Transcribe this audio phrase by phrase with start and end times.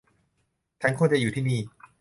[0.81, 1.59] ฉันควรจะอยู่ที่นี่